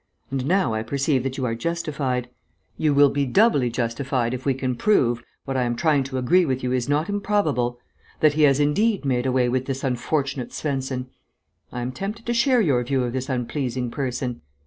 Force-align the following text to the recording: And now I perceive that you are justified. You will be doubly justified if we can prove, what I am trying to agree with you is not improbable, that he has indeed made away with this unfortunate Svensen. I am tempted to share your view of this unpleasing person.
And 0.31 0.47
now 0.47 0.73
I 0.73 0.81
perceive 0.81 1.21
that 1.21 1.37
you 1.37 1.45
are 1.45 1.53
justified. 1.53 2.27
You 2.75 2.91
will 2.91 3.11
be 3.11 3.27
doubly 3.27 3.69
justified 3.69 4.33
if 4.33 4.45
we 4.47 4.55
can 4.55 4.75
prove, 4.75 5.21
what 5.45 5.55
I 5.55 5.61
am 5.61 5.75
trying 5.75 6.03
to 6.05 6.17
agree 6.17 6.43
with 6.43 6.63
you 6.63 6.71
is 6.71 6.89
not 6.89 7.07
improbable, 7.07 7.77
that 8.19 8.33
he 8.33 8.41
has 8.41 8.59
indeed 8.59 9.05
made 9.05 9.27
away 9.27 9.47
with 9.47 9.67
this 9.67 9.83
unfortunate 9.83 10.53
Svensen. 10.53 11.05
I 11.71 11.81
am 11.81 11.91
tempted 11.91 12.25
to 12.25 12.33
share 12.33 12.61
your 12.61 12.83
view 12.83 13.03
of 13.03 13.13
this 13.13 13.29
unpleasing 13.29 13.91
person. 13.91 14.41